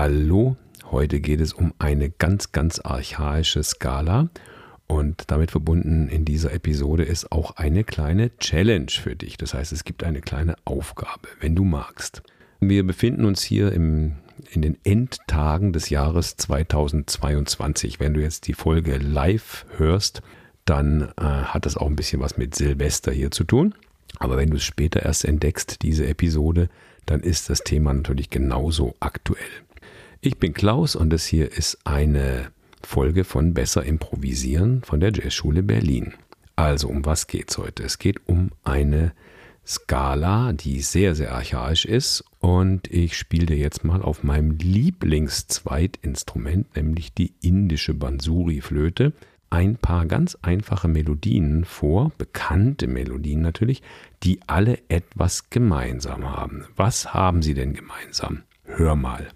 Hallo, 0.00 0.56
heute 0.92 1.18
geht 1.18 1.40
es 1.40 1.52
um 1.52 1.74
eine 1.80 2.08
ganz, 2.08 2.52
ganz 2.52 2.78
archaische 2.78 3.64
Skala 3.64 4.28
und 4.86 5.24
damit 5.26 5.50
verbunden 5.50 6.06
in 6.06 6.24
dieser 6.24 6.52
Episode 6.52 7.02
ist 7.02 7.32
auch 7.32 7.56
eine 7.56 7.82
kleine 7.82 8.30
Challenge 8.38 8.92
für 8.92 9.16
dich. 9.16 9.38
Das 9.38 9.54
heißt, 9.54 9.72
es 9.72 9.82
gibt 9.82 10.04
eine 10.04 10.20
kleine 10.20 10.54
Aufgabe, 10.64 11.26
wenn 11.40 11.56
du 11.56 11.64
magst. 11.64 12.22
Wir 12.60 12.86
befinden 12.86 13.24
uns 13.24 13.42
hier 13.42 13.72
im, 13.72 14.12
in 14.52 14.62
den 14.62 14.78
Endtagen 14.84 15.72
des 15.72 15.90
Jahres 15.90 16.36
2022. 16.36 17.98
Wenn 17.98 18.14
du 18.14 18.20
jetzt 18.20 18.46
die 18.46 18.54
Folge 18.54 18.98
live 18.98 19.66
hörst, 19.78 20.22
dann 20.64 21.12
äh, 21.16 21.22
hat 21.24 21.66
das 21.66 21.76
auch 21.76 21.88
ein 21.88 21.96
bisschen 21.96 22.20
was 22.20 22.36
mit 22.36 22.54
Silvester 22.54 23.10
hier 23.10 23.32
zu 23.32 23.42
tun. 23.42 23.74
Aber 24.20 24.36
wenn 24.36 24.50
du 24.50 24.58
es 24.58 24.64
später 24.64 25.02
erst 25.02 25.24
entdeckst, 25.24 25.82
diese 25.82 26.06
Episode, 26.06 26.68
dann 27.04 27.20
ist 27.20 27.50
das 27.50 27.64
Thema 27.64 27.92
natürlich 27.92 28.30
genauso 28.30 28.94
aktuell. 29.00 29.42
Ich 30.20 30.38
bin 30.38 30.52
Klaus 30.52 30.96
und 30.96 31.10
das 31.10 31.26
hier 31.26 31.52
ist 31.52 31.78
eine 31.84 32.50
Folge 32.82 33.22
von 33.22 33.54
Besser 33.54 33.84
Improvisieren 33.84 34.82
von 34.82 34.98
der 34.98 35.12
Jazzschule 35.12 35.62
Berlin. 35.62 36.12
Also 36.56 36.88
um 36.88 37.04
was 37.04 37.28
geht's 37.28 37.56
heute? 37.56 37.84
Es 37.84 38.00
geht 38.00 38.26
um 38.26 38.50
eine 38.64 39.12
Skala, 39.64 40.54
die 40.54 40.80
sehr, 40.80 41.14
sehr 41.14 41.32
archaisch 41.32 41.84
ist 41.84 42.24
und 42.40 42.88
ich 42.88 43.16
spiele 43.16 43.46
dir 43.46 43.58
jetzt 43.58 43.84
mal 43.84 44.02
auf 44.02 44.24
meinem 44.24 44.58
Lieblingszweitinstrument, 44.58 46.74
nämlich 46.74 47.14
die 47.14 47.34
indische 47.40 47.94
Bansuri-Flöte, 47.94 49.12
ein 49.50 49.76
paar 49.76 50.06
ganz 50.06 50.36
einfache 50.42 50.88
Melodien 50.88 51.64
vor, 51.64 52.10
bekannte 52.18 52.88
Melodien 52.88 53.40
natürlich, 53.40 53.84
die 54.24 54.40
alle 54.48 54.80
etwas 54.88 55.48
gemeinsam 55.50 56.28
haben. 56.28 56.64
Was 56.74 57.14
haben 57.14 57.40
sie 57.40 57.54
denn 57.54 57.72
gemeinsam? 57.72 58.42
Hör 58.64 58.96
mal. 58.96 59.28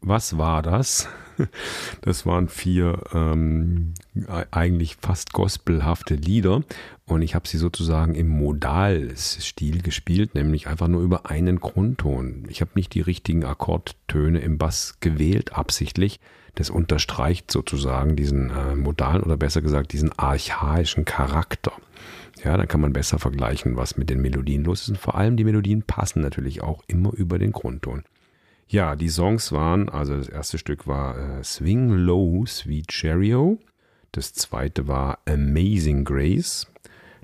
Was 0.00 0.38
war 0.38 0.62
das? 0.62 1.08
Das 2.00 2.24
waren 2.24 2.48
vier 2.48 2.98
ähm, 3.12 3.92
eigentlich 4.50 4.96
fast 5.02 5.34
gospelhafte 5.34 6.14
Lieder 6.14 6.62
und 7.04 7.20
ich 7.20 7.34
habe 7.34 7.46
sie 7.46 7.58
sozusagen 7.58 8.14
im 8.14 8.28
Modalstil 8.28 9.82
gespielt, 9.82 10.34
nämlich 10.34 10.66
einfach 10.66 10.88
nur 10.88 11.02
über 11.02 11.30
einen 11.30 11.60
Grundton. 11.60 12.46
Ich 12.48 12.62
habe 12.62 12.70
nicht 12.74 12.94
die 12.94 13.02
richtigen 13.02 13.44
Akkordtöne 13.44 14.38
im 14.40 14.56
Bass 14.56 14.96
gewählt, 15.00 15.52
absichtlich. 15.52 16.20
Das 16.54 16.70
unterstreicht 16.70 17.50
sozusagen 17.50 18.16
diesen 18.16 18.48
äh, 18.48 18.74
modalen 18.74 19.22
oder 19.22 19.36
besser 19.36 19.60
gesagt 19.60 19.92
diesen 19.92 20.18
archaischen 20.18 21.04
Charakter. 21.04 21.72
Ja, 22.42 22.56
dann 22.56 22.68
kann 22.68 22.80
man 22.80 22.92
besser 22.92 23.18
vergleichen, 23.18 23.76
was 23.76 23.96
mit 23.96 24.10
den 24.10 24.20
Melodien 24.20 24.64
los 24.64 24.82
ist. 24.82 24.88
Und 24.88 24.98
vor 24.98 25.16
allem 25.16 25.36
die 25.36 25.44
Melodien 25.44 25.82
passen 25.82 26.22
natürlich 26.22 26.62
auch 26.62 26.82
immer 26.86 27.12
über 27.12 27.38
den 27.38 27.52
Grundton. 27.52 28.04
Ja, 28.68 28.96
die 28.96 29.08
Songs 29.08 29.52
waren, 29.52 29.88
also 29.88 30.16
das 30.16 30.28
erste 30.28 30.58
Stück 30.58 30.86
war 30.88 31.38
äh, 31.38 31.44
Swing 31.44 31.90
Low 31.90 32.44
Sweet 32.46 32.88
Cherio. 32.88 33.58
Das 34.10 34.32
zweite 34.32 34.88
war 34.88 35.20
Amazing 35.26 36.04
Grace. 36.04 36.66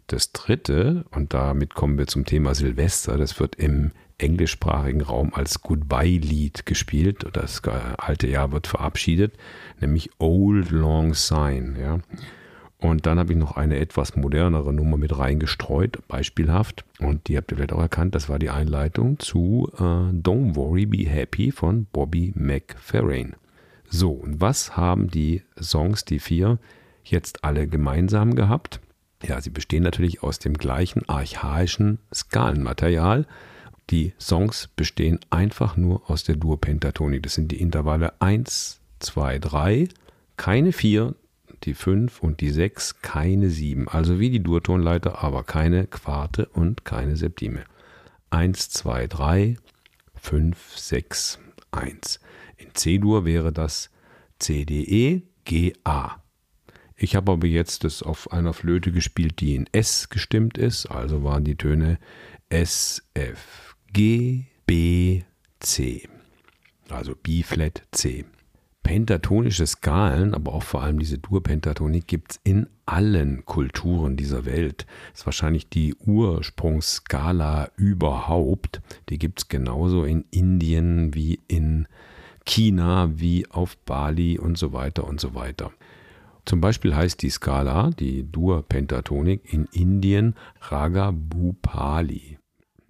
Das 0.06 0.32
dritte, 0.32 1.04
und 1.10 1.34
damit 1.34 1.74
kommen 1.74 1.98
wir 1.98 2.06
zum 2.06 2.26
Thema 2.26 2.54
Silvester, 2.54 3.16
das 3.16 3.40
wird 3.40 3.56
im 3.56 3.92
englischsprachigen 4.18 5.00
Raum 5.00 5.34
als 5.34 5.62
Goodbye-Lied 5.62 6.64
gespielt. 6.64 7.26
Das 7.32 7.62
alte 7.64 8.28
Jahr 8.28 8.52
wird 8.52 8.68
verabschiedet, 8.68 9.34
nämlich 9.80 10.10
Old 10.18 10.70
Long 10.70 11.14
Sign. 11.14 11.76
Ja. 11.80 11.98
Und 12.82 13.06
dann 13.06 13.20
habe 13.20 13.32
ich 13.32 13.38
noch 13.38 13.56
eine 13.56 13.78
etwas 13.78 14.16
modernere 14.16 14.72
Nummer 14.72 14.96
mit 14.96 15.16
reingestreut, 15.16 15.98
beispielhaft. 16.08 16.84
Und 16.98 17.28
die 17.28 17.36
habt 17.36 17.52
ihr 17.52 17.56
vielleicht 17.56 17.72
auch 17.72 17.80
erkannt, 17.80 18.16
das 18.16 18.28
war 18.28 18.40
die 18.40 18.50
Einleitung 18.50 19.20
zu 19.20 19.70
äh, 19.76 19.80
Don't 19.80 20.56
Worry, 20.56 20.86
Be 20.86 21.08
Happy 21.08 21.52
von 21.52 21.86
Bobby 21.92 22.32
McFerrin. 22.34 23.34
So, 23.88 24.10
und 24.10 24.40
was 24.40 24.76
haben 24.76 25.08
die 25.08 25.42
Songs, 25.60 26.04
die 26.04 26.18
vier, 26.18 26.58
jetzt 27.04 27.44
alle 27.44 27.68
gemeinsam 27.68 28.34
gehabt? 28.34 28.80
Ja, 29.22 29.40
sie 29.40 29.50
bestehen 29.50 29.84
natürlich 29.84 30.24
aus 30.24 30.40
dem 30.40 30.54
gleichen 30.54 31.08
archaischen 31.08 32.00
Skalenmaterial. 32.12 33.26
Die 33.90 34.12
Songs 34.18 34.68
bestehen 34.74 35.20
einfach 35.30 35.76
nur 35.76 36.10
aus 36.10 36.24
der 36.24 36.34
Dur-Pentatonik. 36.34 37.22
Das 37.22 37.34
sind 37.34 37.52
die 37.52 37.60
Intervalle 37.60 38.20
1, 38.20 38.80
2, 38.98 39.38
3, 39.38 39.88
keine 40.36 40.72
4, 40.72 41.14
die 41.64 41.74
5 41.74 42.22
und 42.22 42.40
die 42.40 42.50
6 42.50 43.00
keine 43.02 43.50
7. 43.50 43.88
Also 43.88 44.18
wie 44.18 44.30
die 44.30 44.42
Durtonleiter, 44.42 45.22
aber 45.22 45.44
keine 45.44 45.86
Quarte 45.86 46.46
und 46.46 46.84
keine 46.84 47.16
Septime. 47.16 47.64
1, 48.30 48.70
2, 48.70 49.06
3, 49.06 49.56
5, 50.14 50.76
6, 50.76 51.38
1. 51.70 52.20
In 52.56 52.74
C-Dur 52.74 53.24
wäre 53.24 53.52
das 53.52 53.90
CDE, 54.38 55.22
GA. 55.44 56.22
Ich 56.96 57.16
habe 57.16 57.32
aber 57.32 57.46
jetzt 57.46 57.84
das 57.84 58.02
auf 58.02 58.32
einer 58.32 58.52
Flöte 58.52 58.92
gespielt, 58.92 59.40
die 59.40 59.54
in 59.54 59.68
S 59.72 60.08
gestimmt 60.08 60.58
ist. 60.58 60.86
Also 60.86 61.24
waren 61.24 61.44
die 61.44 61.56
Töne 61.56 61.98
S, 62.48 63.02
F, 63.14 63.76
G, 63.92 64.44
B, 64.66 65.22
C. 65.60 66.08
Also 66.88 67.14
B-Flat, 67.14 67.82
C 67.92 68.24
pentatonische 68.82 69.66
Skalen, 69.66 70.34
aber 70.34 70.52
auch 70.54 70.62
vor 70.62 70.82
allem 70.82 70.98
diese 70.98 71.18
Dur-Pentatonik 71.18 72.06
gibt 72.06 72.32
es 72.32 72.40
in 72.44 72.66
allen 72.84 73.44
Kulturen 73.44 74.16
dieser 74.16 74.44
Welt. 74.44 74.86
Das 75.12 75.20
ist 75.20 75.26
wahrscheinlich 75.26 75.68
die 75.68 75.94
Ursprungsskala 75.94 77.70
überhaupt. 77.76 78.82
Die 79.08 79.18
gibt 79.18 79.40
es 79.40 79.48
genauso 79.48 80.04
in 80.04 80.24
Indien 80.30 81.14
wie 81.14 81.40
in 81.48 81.86
China, 82.44 83.10
wie 83.14 83.48
auf 83.50 83.76
Bali 83.78 84.38
und 84.38 84.58
so 84.58 84.72
weiter 84.72 85.04
und 85.04 85.20
so 85.20 85.34
weiter. 85.34 85.70
Zum 86.44 86.60
Beispiel 86.60 86.94
heißt 86.94 87.22
die 87.22 87.30
Skala, 87.30 87.90
die 87.90 88.24
Dur-Pentatonik 88.30 89.52
in 89.52 89.66
Indien 89.72 90.34
Raga 90.60 91.12
Bhupali. 91.12 92.38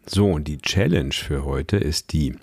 So, 0.07 0.31
und 0.31 0.49
die 0.49 0.59
Challenge 0.59 1.13
für 1.13 1.45
heute 1.45 1.77
ist 1.77 2.13
die, 2.13 2.35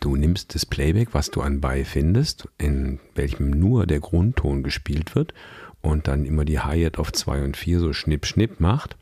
Du 0.00 0.16
nimmst 0.16 0.54
das 0.54 0.66
Playback, 0.66 1.14
was 1.14 1.30
du 1.30 1.40
anbei 1.40 1.84
findest, 1.84 2.48
in 2.58 3.00
welchem 3.14 3.50
nur 3.50 3.86
der 3.86 4.00
Grundton 4.00 4.62
gespielt 4.62 5.14
wird 5.14 5.32
und 5.80 6.08
dann 6.08 6.24
immer 6.24 6.44
die 6.44 6.60
Hi-Hat 6.60 6.98
auf 6.98 7.12
2 7.12 7.44
und 7.44 7.56
4 7.56 7.80
so 7.80 7.92
schnipp, 7.92 8.26
schnipp 8.26 8.60
macht. 8.60 8.96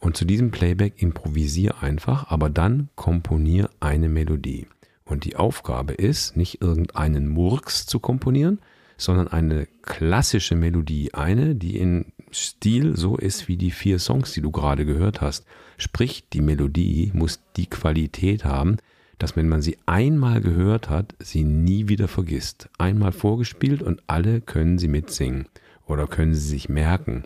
Und 0.00 0.16
zu 0.16 0.24
diesem 0.24 0.50
Playback 0.50 1.02
improvisier 1.02 1.82
einfach, 1.82 2.30
aber 2.30 2.50
dann 2.50 2.88
komponier 2.94 3.68
eine 3.80 4.08
Melodie. 4.08 4.66
Und 5.04 5.24
die 5.24 5.36
Aufgabe 5.36 5.94
ist, 5.94 6.36
nicht 6.36 6.60
irgendeinen 6.60 7.28
Murks 7.28 7.86
zu 7.86 7.98
komponieren, 7.98 8.60
sondern 8.96 9.28
eine 9.28 9.66
klassische 9.82 10.54
Melodie, 10.54 11.14
eine, 11.14 11.54
die 11.54 11.78
in 11.78 12.12
Stil 12.30 12.96
so 12.96 13.16
ist 13.16 13.48
wie 13.48 13.56
die 13.56 13.70
vier 13.70 13.98
Songs, 13.98 14.32
die 14.32 14.42
du 14.42 14.50
gerade 14.50 14.84
gehört 14.84 15.20
hast. 15.20 15.46
Sprich, 15.78 16.28
die 16.32 16.42
Melodie 16.42 17.10
muss 17.14 17.40
die 17.56 17.66
Qualität 17.66 18.44
haben, 18.44 18.76
dass 19.18 19.36
wenn 19.36 19.48
man 19.48 19.62
sie 19.62 19.78
einmal 19.86 20.40
gehört 20.40 20.88
hat, 20.88 21.14
sie 21.18 21.44
nie 21.44 21.88
wieder 21.88 22.08
vergisst. 22.08 22.68
Einmal 22.78 23.12
vorgespielt 23.12 23.82
und 23.82 24.02
alle 24.06 24.40
können 24.40 24.78
sie 24.78 24.88
mitsingen 24.88 25.46
oder 25.86 26.06
können 26.06 26.34
sie 26.34 26.48
sich 26.48 26.68
merken. 26.68 27.24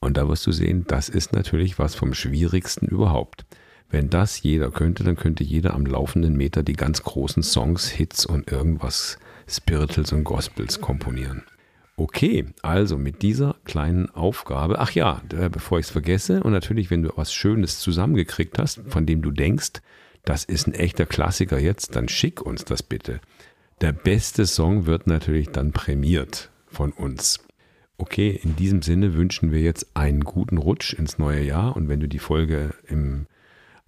Und 0.00 0.16
da 0.16 0.28
wirst 0.28 0.46
du 0.46 0.52
sehen, 0.52 0.84
das 0.88 1.08
ist 1.08 1.32
natürlich 1.32 1.78
was 1.78 1.94
vom 1.94 2.14
Schwierigsten 2.14 2.86
überhaupt. 2.86 3.44
Wenn 3.88 4.08
das 4.08 4.42
jeder 4.42 4.70
könnte, 4.70 5.04
dann 5.04 5.16
könnte 5.16 5.44
jeder 5.44 5.74
am 5.74 5.84
laufenden 5.84 6.34
Meter 6.34 6.62
die 6.62 6.72
ganz 6.72 7.02
großen 7.02 7.42
Songs, 7.42 7.88
Hits 7.88 8.24
und 8.24 8.50
irgendwas 8.50 9.18
Spirituals 9.46 10.12
und 10.12 10.24
Gospels 10.24 10.80
komponieren. 10.80 11.42
Okay, 11.96 12.46
also 12.62 12.96
mit 12.96 13.20
dieser 13.20 13.56
kleinen 13.64 14.08
Aufgabe, 14.10 14.78
ach 14.78 14.92
ja, 14.92 15.20
bevor 15.28 15.78
ich 15.78 15.86
es 15.86 15.92
vergesse, 15.92 16.42
und 16.42 16.52
natürlich, 16.52 16.90
wenn 16.90 17.02
du 17.02 17.10
was 17.16 17.34
Schönes 17.34 17.80
zusammengekriegt 17.80 18.58
hast, 18.58 18.80
von 18.88 19.04
dem 19.04 19.20
du 19.20 19.30
denkst, 19.30 19.82
das 20.24 20.44
ist 20.44 20.66
ein 20.66 20.74
echter 20.74 21.06
Klassiker 21.06 21.58
jetzt, 21.58 21.96
dann 21.96 22.08
schick 22.08 22.40
uns 22.40 22.64
das 22.64 22.82
bitte. 22.82 23.20
Der 23.80 23.92
beste 23.92 24.46
Song 24.46 24.86
wird 24.86 25.06
natürlich 25.06 25.48
dann 25.48 25.72
prämiert 25.72 26.50
von 26.66 26.92
uns. 26.92 27.40
Okay, 27.98 28.30
in 28.42 28.56
diesem 28.56 28.82
Sinne 28.82 29.14
wünschen 29.14 29.52
wir 29.52 29.60
jetzt 29.60 29.88
einen 29.94 30.24
guten 30.24 30.58
Rutsch 30.58 30.92
ins 30.92 31.18
neue 31.18 31.42
Jahr 31.42 31.76
und 31.76 31.88
wenn 31.88 32.00
du 32.00 32.08
die 32.08 32.18
Folge 32.18 32.74
im 32.86 33.26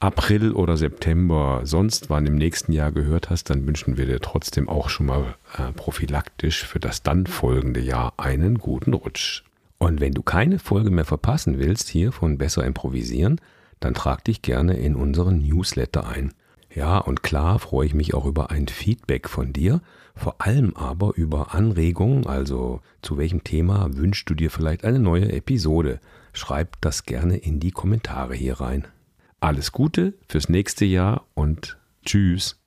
April 0.01 0.53
oder 0.53 0.77
September 0.77 1.63
sonst 1.65 2.11
wann 2.11 2.27
im 2.27 2.37
nächsten 2.37 2.73
Jahr 2.73 2.93
gehört 2.93 3.31
hast, 3.31 3.49
dann 3.49 3.67
wünschen 3.67 3.97
wir 3.97 4.07
dir 4.07 4.21
trotzdem 4.21 4.69
auch 4.69 4.89
schon 4.89 5.07
mal 5.07 5.37
äh, 5.57 5.73
prophylaktisch 5.73 6.65
für 6.65 6.79
das 6.79 7.03
dann 7.03 7.27
folgende 7.27 7.81
Jahr 7.81 8.13
einen 8.19 8.59
guten 8.59 8.93
Rutsch. 8.93 9.45
Und 9.79 10.01
wenn 10.01 10.13
du 10.13 10.23
keine 10.23 10.59
Folge 10.59 10.91
mehr 10.91 11.05
verpassen 11.05 11.59
willst 11.59 11.89
hier 11.89 12.13
von 12.13 12.39
Besser 12.39 12.65
Improvisieren, 12.65 13.41
dann 13.85 13.95
trag 13.95 14.25
dich 14.25 14.41
gerne 14.41 14.79
in 14.79 14.97
unseren 14.97 15.39
Newsletter 15.39 16.09
ein. 16.09 16.33
Ja, 16.75 16.99
und 16.99 17.23
klar 17.23 17.59
freue 17.59 17.87
ich 17.87 17.95
mich 17.95 18.15
auch 18.15 18.25
über 18.25 18.51
ein 18.51 18.67
Feedback 18.67 19.29
von 19.29 19.53
dir, 19.53 19.81
vor 20.17 20.37
allem 20.39 20.75
aber 20.75 21.15
über 21.17 21.55
Anregungen, 21.55 22.27
also 22.27 22.81
zu 23.03 23.19
welchem 23.19 23.45
Thema 23.45 23.95
wünschst 23.97 24.29
du 24.29 24.35
dir 24.35 24.51
vielleicht 24.51 24.85
eine 24.85 24.99
neue 24.99 25.31
Episode. 25.31 26.01
Schreib 26.33 26.81
das 26.81 27.05
gerne 27.05 27.37
in 27.37 27.61
die 27.61 27.73
Kommentare 27.73 28.35
hier 28.35 28.61
rein. 28.61 28.89
Alles 29.41 29.71
Gute 29.71 30.15
fürs 30.29 30.49
nächste 30.49 30.85
Jahr 30.85 31.27
und 31.35 31.77
tschüss. 32.05 32.59